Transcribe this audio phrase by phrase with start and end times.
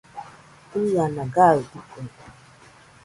[0.91, 2.01] ɨana gaɨdɨkue